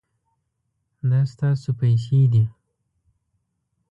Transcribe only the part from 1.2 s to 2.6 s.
ستاسو پیسې دي